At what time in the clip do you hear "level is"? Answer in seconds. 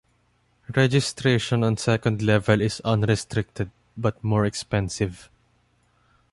2.23-2.81